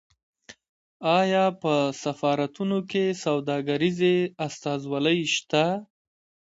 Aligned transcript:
آیا 1.19 1.45
په 1.61 1.73
سفارتونو 2.03 2.79
کې 2.91 3.03
سوداګریزې 3.23 4.15
استازولۍ 4.45 5.19
شته؟ 5.35 5.65